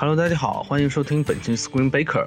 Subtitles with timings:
[0.00, 2.24] Hello，大家好，欢迎收听本期 Screen Baker，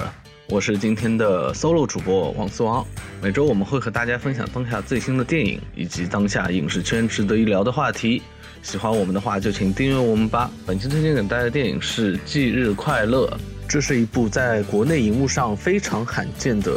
[0.48, 2.86] 我是今天的 solo 主播王思王。
[3.20, 8.22] 每周我们会和大家分享当下最新的电影以及当下影视圈值得一聊的话题。
[8.62, 10.52] 喜欢我们的话，就请订阅我们吧。
[10.68, 13.26] 本期推荐给大家的电影是《忌日快乐》，
[13.68, 16.72] 这是一部在国内荧幕上非常罕见的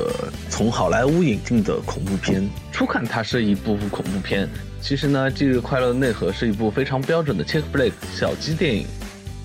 [0.49, 2.43] 从好莱坞引进的恐怖片。
[2.73, 4.49] 初看它是一部恐怖片，
[4.81, 8.87] 其实呢，《忌日快乐》的内核是一部非常标准的 chick flick 小鸡电影。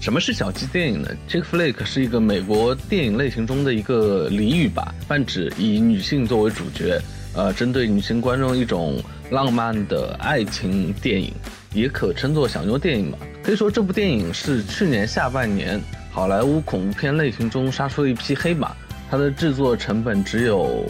[0.02, 7.00] 什么是小鸡电影呢？Chick flick 是一个美国电影类型中的一个俚语吧，泛指以女性作为主角，
[7.36, 11.32] 呃，针对女性观众一种浪漫的爱情电影，
[11.72, 13.20] 也可称作小妞电影吧。
[13.44, 15.80] 可以说，这部电影是去年下半年
[16.10, 18.76] 好莱坞恐怖片类型中杀出了一匹黑马。
[19.08, 20.84] 它的制作成本只有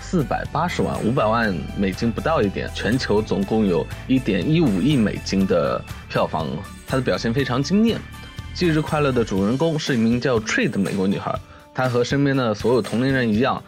[0.00, 6.48] 四百八十万，五百万美金不到一点，全球总共有一点一五亿美金的票房，
[6.88, 8.00] 它的表现非常惊艳。
[8.58, 11.32] 忌日快乐的主人公是一名叫 Tree 的美国女孩，
[11.72, 13.62] 她和身边的所有同龄人一样，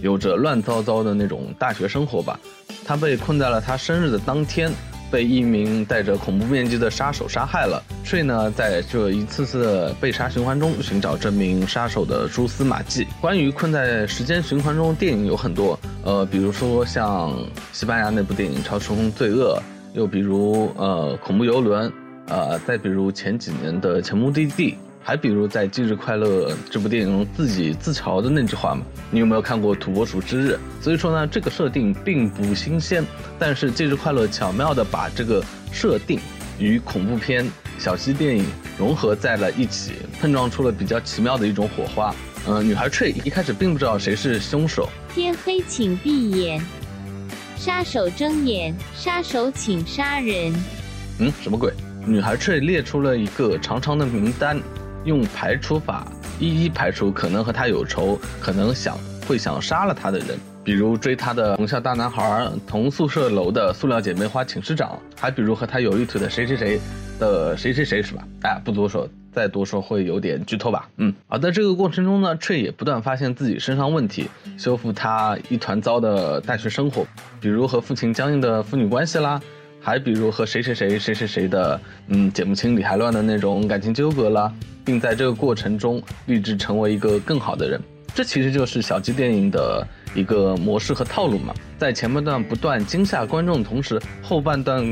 [0.00, 2.38] 有着乱糟糟的那种大学生活吧。
[2.84, 4.70] 她被困在了她生日的当天，
[5.10, 7.82] 被一名戴着恐怖面具的杀手杀害了。
[8.04, 13.04] Tree 呢，在这一次次的被杀循环中寻找这名杀手的蛛丝马迹。
[13.20, 17.36] 关于困在时间循环中的电影有很多，呃，比如说像
[17.72, 19.60] 西班牙那部电影《超时空罪恶》，
[19.98, 21.92] 又比如呃恐怖游轮。
[22.28, 30.58] 呃，再比如前几年的《前目的地》，还比如在《忌日快乐》这部电影中自己自嘲的那句话嘛，你有没有看过《土拨鼠之日》？
[30.84, 33.04] 所以说呢，这个设定并不新鲜，
[33.38, 36.18] 但是《忌日快乐》巧妙的把这个设定
[36.58, 38.44] 与恐怖片、小溪电影
[38.76, 42.12] 融合在了一起，碰撞出了比较奇妙的一种火花。
[42.48, 44.88] 嗯，女孩 Tree 一开始并不知道谁是凶手。
[45.14, 46.60] 天黑请闭眼，
[47.56, 50.52] 杀手睁眼，杀手请杀人。
[51.20, 51.72] 嗯，什么鬼？
[52.06, 54.60] 女孩却列出了一个长长的名单，
[55.04, 56.06] 用排除法
[56.38, 58.96] 一一排除可能和她有仇、可能想
[59.26, 66.80] 会想杀了她的人，比如追她的同校大男孩、同宿舍楼的塑料姐妹花寝室长，还比如和她有一腿的谁谁谁
[67.18, 68.22] 的谁谁谁，是吧？
[68.42, 70.88] 哎，不多说，再多说会有点剧透吧。
[70.98, 77.04] 嗯，而在这个过程中呢翠也不断发现自己身上问题，修复他一团糟的大学生活，
[77.40, 79.40] 比如和父亲僵硬的父女关系啦。
[79.86, 84.52] 还比如和谁谁谁谁谁谁的，嗯，解不清理还乱的那种感情纠葛啦，
[84.84, 87.80] 并在这个过程中立志成为一个更好的人。
[88.12, 91.54] 这其实就是小鸡电影的一个模式和套路嘛。
[91.78, 94.84] 在前半段不断惊吓观众的同时，后半段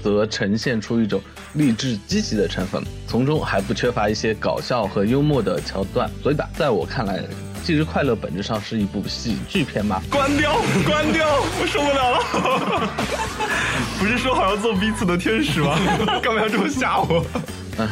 [0.00, 1.20] 则呈现出一种
[1.54, 6.08] 励志积极的成分，从中还不缺乏一些搞笑和幽默的桥段。
[6.22, 7.18] 所以吧，在我看来。
[7.68, 10.00] 《忌日快乐》本质上是一部喜剧片嘛？
[10.08, 10.54] 关掉，
[10.86, 11.26] 关掉，
[11.60, 12.22] 我受不了了！
[13.98, 15.74] 不是说好要做彼此的天使吗？
[16.22, 17.24] 干嘛要这么吓我？
[17.78, 17.88] 哎，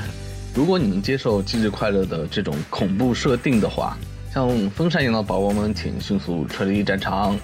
[0.55, 3.97] 如果你能接受《忌日快乐》的这种恐怖设定的话，
[4.33, 7.37] 像风扇一样的宝宝们，请迅速撤离战场。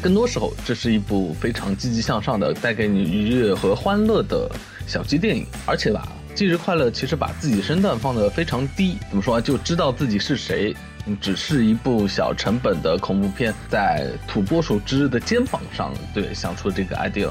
[0.00, 4.48] 更多时候，这是一部非常积极向上的、带给你愉悦和欢乐的
[4.86, 5.44] 小鸡电影。
[5.66, 9.40] 而且吧，《忌日快乐》其实把自己身段放得非常低，怎么说？
[9.40, 10.74] 就知道自己是谁。
[11.20, 17.28] 只是一部小成本的恐怖片，在土拨鼠之日的肩膀上，对想出这个 idea，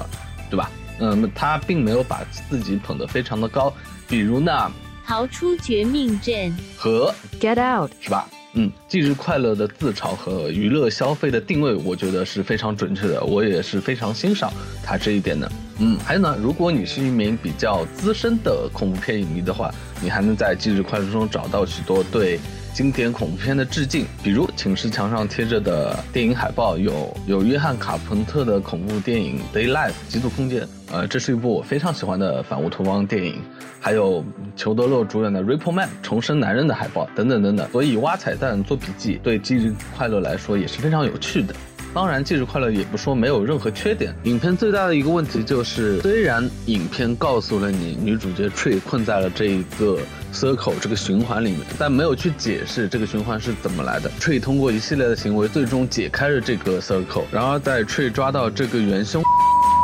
[0.53, 0.69] 对吧？
[0.99, 3.73] 嗯，他并没有把自己捧得非常的高，
[4.07, 4.71] 比如呢，
[5.03, 8.29] 逃出绝命镇和 Get Out，是吧？
[8.53, 14.53] 嗯，忌日快乐的自嘲和娱乐消费的定位，我觉得是非常准确的，我也是非常欣赏
[14.83, 15.51] 他这一点的。
[15.79, 22.39] 嗯，还有呢，如果你是一名比较资深的恐怖片影迷的话，你还能在忌日快乐中找到许多对。
[22.73, 33.39] 经典恐怖片的致敬，比如寝室墙上贴着的电影海报，有有约翰卡彭特的恐怖电影《Daylight》极度空间，呃，这是一部我非常喜欢的反乌托邦电影，
[33.79, 34.25] 还有
[34.55, 37.69] 裘德洛主演的《Ripper Man》重生男人的海报等等等等。
[37.71, 41.53] 所以挖彩蛋做笔记，对忌日快乐来说也是非常有趣的。
[41.93, 44.13] 当然，技术快乐也不说没有任何缺点。
[44.23, 49.99] 影片最大的一个问题就是，虽然影片告诉了你女主角 Tree 困在了这一个
[50.33, 54.09] circle 这个循环里面，但没有去解释这个循环是怎么来的。
[54.19, 57.25] Tree 通过一系列的行为，最终解开了这个 circle。
[57.31, 59.23] 然而，在 Tree 抓到这个元凶。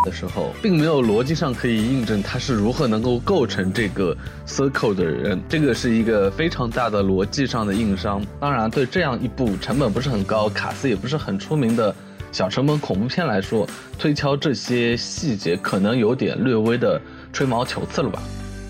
[0.10, 4.16] 的时候，并没有逻辑上可以印证他是如何能够构成这个
[4.48, 8.26] circle 的人，这个是一个非常大的逻辑上的硬伤。
[8.40, 11.94] 当然，对这样一部成本不是很高、卡斯也不是很出名的
[12.32, 13.68] 小成本恐怖片来说，
[14.00, 17.00] 推敲这些细节可能有点略微的
[17.32, 18.20] 吹毛求疵了吧。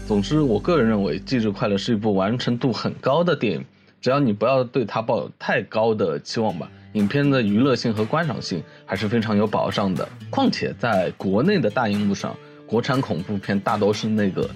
[0.08, 3.66] 总之，我个人认为《忌日快乐》是一部完成度很高的电影，
[4.02, 6.70] 只要你不要对它抱有太高的期望吧。
[6.94, 10.08] 影片的娱乐性和观赏性还是非常有保障的。
[10.30, 12.36] 况且在国内的大荧幕上，
[12.66, 14.50] 国产恐怖片大都是那个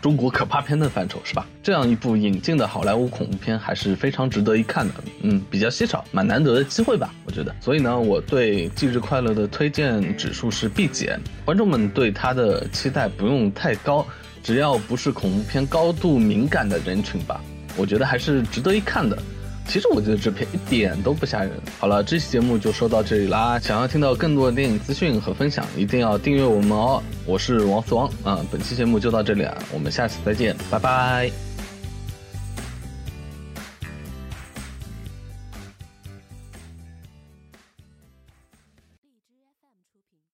[0.00, 1.44] 中国可怕片的范畴，是吧？
[1.60, 7.52] 这样一部引进的好莱坞恐怖片还是非常值得一看的，嗯，比较稀少，蛮难得的机会吧，我觉得。
[7.60, 14.06] 所以呢，我对《忌日快乐》的推荐指数是必减，观众们对它的期待不用太高，
[14.40, 17.40] 只要不是恐怖片高度敏感的人群吧，
[17.76, 19.16] 我觉得还是值得一看的。
[19.68, 21.52] 其实我觉得这片一点都不吓人。
[21.78, 23.58] 好了，这期节目就说到这里啦。
[23.60, 27.00] 想要听到更多的电影资讯和分享，一定要订阅我们哦。
[27.24, 31.51] 我是王四王啊，本期节目就到这里啊，我们下次再见，拜拜。